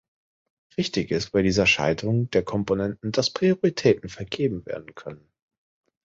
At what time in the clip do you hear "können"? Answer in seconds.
4.95-5.29